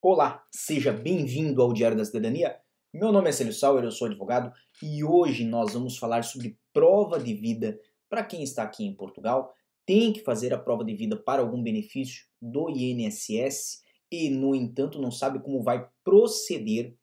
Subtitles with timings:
[0.00, 2.56] Olá, seja bem-vindo ao Diário da Cidadania.
[2.94, 7.18] Meu nome é Célio Sauer, eu sou advogado e hoje nós vamos falar sobre prova
[7.18, 7.76] de vida
[8.08, 9.52] para quem está aqui em Portugal.
[9.84, 15.00] Tem que fazer a prova de vida para algum benefício do INSS e, no entanto,
[15.00, 16.94] não sabe como vai proceder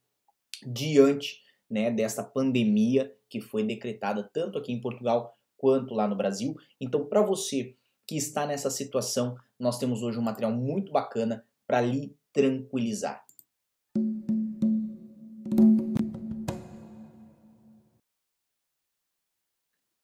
[0.65, 6.55] diante né, dessa pandemia que foi decretada tanto aqui em Portugal quanto lá no Brasil.
[6.79, 7.75] Então, para você
[8.07, 13.23] que está nessa situação, nós temos hoje um material muito bacana para lhe tranquilizar.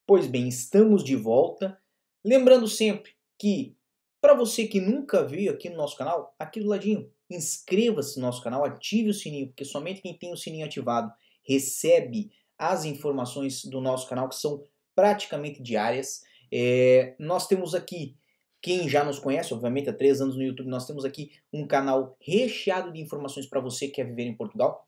[0.08, 1.78] Pois bem, estamos de volta.
[2.24, 3.76] Lembrando sempre que,
[4.22, 8.42] para você que nunca veio aqui no nosso canal, aqui do ladinho, inscreva-se no nosso
[8.42, 11.12] canal, ative o sininho, porque somente quem tem o sininho ativado
[11.44, 14.64] recebe as informações do nosso canal, que são
[14.96, 16.22] praticamente diárias.
[16.52, 18.16] É, nós temos aqui,
[18.62, 22.16] quem já nos conhece, obviamente há três anos no YouTube, nós temos aqui um canal
[22.22, 24.88] recheado de informações para você que quer viver em Portugal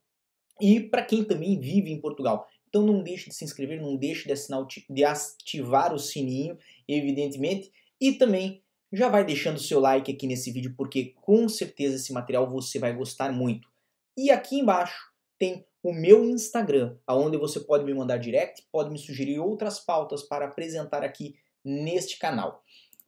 [0.61, 2.47] e para quem também vive em Portugal.
[2.69, 6.57] Então não deixe de se inscrever, não deixe de, assinar, de ativar o sininho,
[6.87, 12.13] evidentemente, e também já vai deixando seu like aqui nesse vídeo, porque com certeza esse
[12.13, 13.67] material você vai gostar muito.
[14.15, 18.99] E aqui embaixo tem o meu Instagram, aonde você pode me mandar direct, pode me
[18.99, 21.35] sugerir outras pautas para apresentar aqui
[21.65, 22.63] neste canal.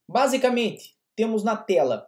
[0.07, 2.07] Basicamente, temos na tela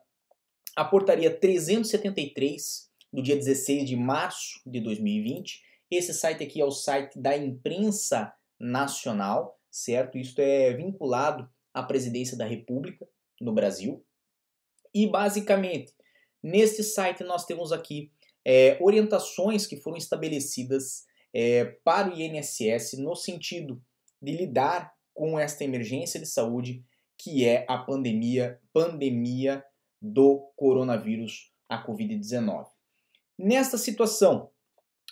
[0.75, 5.63] a portaria 373 do dia 16 de março de 2020.
[5.89, 10.17] Esse site aqui é o site da imprensa nacional, certo?
[10.17, 13.07] Isto é vinculado à presidência da República
[13.41, 14.05] no Brasil.
[14.93, 15.93] E basicamente,
[16.41, 18.11] neste site nós temos aqui
[18.45, 23.81] é, orientações que foram estabelecidas é, para o INSS no sentido
[24.21, 26.85] de lidar com esta emergência de saúde
[27.17, 29.63] que é a pandemia, pandemia
[30.01, 32.67] do coronavírus, a Covid-19.
[33.37, 34.49] Nesta situação,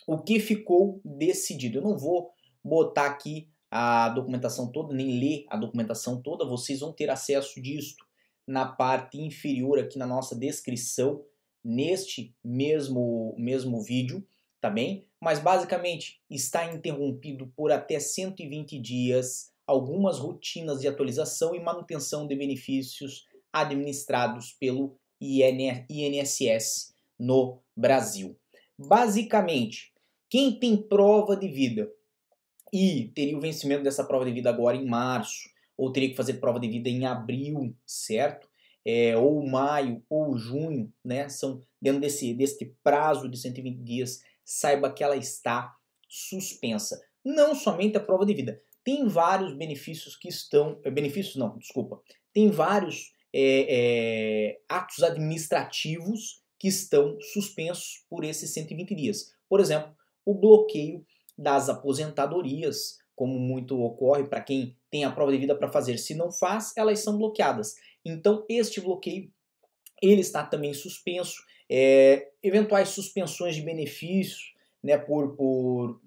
[0.08, 1.80] o que ficou decidido?
[1.80, 2.32] Eu não vou
[2.64, 8.06] botar aqui a documentação toda, nem ler a documentação toda, vocês vão ter acesso disto
[8.48, 11.24] na parte inferior aqui na nossa descrição,
[11.64, 14.26] neste mesmo, mesmo vídeo,
[14.62, 15.08] tá bem?
[15.20, 22.36] Mas basicamente está interrompido por até 120 dias algumas rotinas de atualização e manutenção de
[22.36, 28.38] benefícios administrados pelo INSS no Brasil.
[28.78, 29.94] Basicamente,
[30.30, 31.90] quem tem prova de vida
[32.72, 36.36] e teria o vencimento dessa prova de vida agora em março, ou teria que fazer
[36.36, 38.50] prova de vida em abril, certo?
[38.84, 41.28] É, ou maio, ou junho, né?
[41.30, 45.76] São dentro desse, desse prazo de 120 dias, saiba que ela está
[46.08, 47.02] suspensa.
[47.26, 50.80] Não somente a prova de vida, tem vários benefícios que estão.
[50.84, 52.00] Eh, benefícios não, desculpa.
[52.32, 59.34] Tem vários é, é, atos administrativos que estão suspensos por esses 120 dias.
[59.50, 59.92] Por exemplo,
[60.24, 61.04] o bloqueio
[61.36, 65.98] das aposentadorias, como muito ocorre para quem tem a prova de vida para fazer.
[65.98, 67.74] Se não faz, elas são bloqueadas.
[68.06, 69.32] Então, este bloqueio
[70.02, 71.44] ele está também suspenso.
[71.68, 74.54] É, eventuais suspensões de benefícios
[74.84, 76.00] né, por, por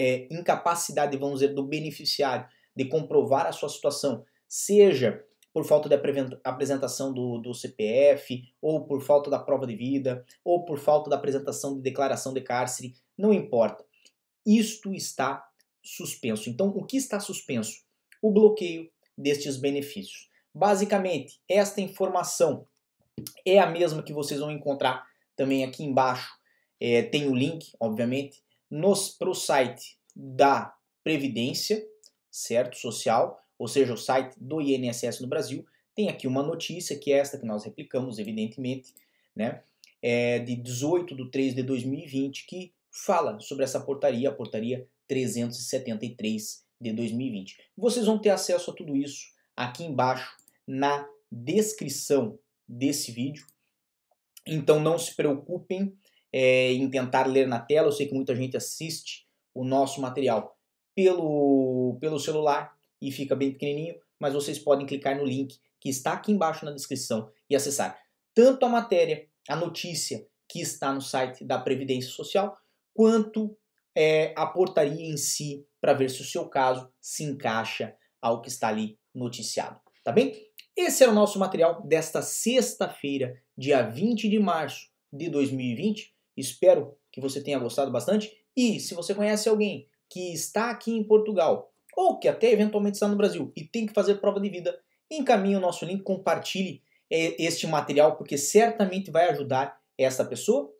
[0.00, 5.22] é, incapacidade, vamos dizer, do beneficiário de comprovar a sua situação, seja
[5.52, 5.94] por falta de
[6.42, 11.16] apresentação do, do, CPF, ou por falta da prova de vida, ou por falta da
[11.16, 13.84] apresentação de declaração de cárcere, não importa.
[14.46, 15.46] Isto está
[15.82, 16.48] suspenso.
[16.48, 17.82] Então, o que está suspenso?
[18.22, 20.30] O bloqueio destes benefícios.
[20.54, 22.66] Basicamente, esta informação
[23.44, 25.04] é a mesma que vocês vão encontrar
[25.36, 26.32] também aqui embaixo.
[26.80, 28.42] É, tem o link, obviamente,
[29.18, 31.84] para o site da Previdência,
[32.30, 32.76] certo?
[32.76, 35.66] Social, ou seja, o site do INSS no Brasil.
[35.94, 38.94] Tem aqui uma notícia, que é esta que nós replicamos, evidentemente,
[39.34, 39.62] né?
[40.02, 46.64] É de 18 de 3 de 2020, que fala sobre essa portaria, a portaria 373
[46.80, 47.58] de 2020.
[47.76, 53.46] Vocês vão ter acesso a tudo isso aqui embaixo na descrição desse vídeo.
[54.46, 55.94] Então não se preocupem
[56.32, 57.88] é, em tentar ler na tela.
[57.88, 60.56] Eu sei que muita gente assiste o nosso material
[60.94, 66.12] pelo, pelo celular e fica bem pequenininho, mas vocês podem clicar no link que está
[66.12, 67.98] aqui embaixo na descrição e acessar
[68.34, 72.56] tanto a matéria, a notícia que está no site da Previdência Social,
[72.92, 73.56] quanto
[73.96, 78.48] é, a portaria em si, para ver se o seu caso se encaixa ao que
[78.48, 79.80] está ali noticiado.
[80.04, 80.34] Tá bem?
[80.76, 86.14] Esse é o nosso material desta sexta-feira, dia 20 de março de 2020.
[86.40, 88.32] Espero que você tenha gostado bastante.
[88.56, 93.06] E se você conhece alguém que está aqui em Portugal ou que até eventualmente está
[93.06, 97.42] no Brasil e tem que fazer prova de vida, encaminhe o nosso link, compartilhe é,
[97.42, 100.72] este material porque certamente vai ajudar essa pessoa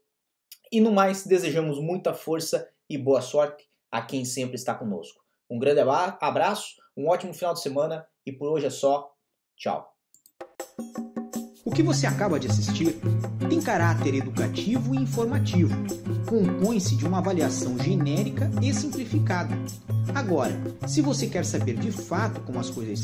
[0.73, 5.23] E no mais, desejamos muita força e boa sorte a quem sempre está conosco.
[5.51, 9.13] Um grande abraço, um ótimo final de semana e por hoje é só.
[9.57, 9.93] Tchau.
[11.81, 12.95] Que você acaba de assistir
[13.49, 15.75] tem caráter educativo e informativo.
[16.27, 19.57] Compõe-se de uma avaliação genérica e simplificada.
[20.15, 22.99] Agora, se você quer saber de fato como as coisas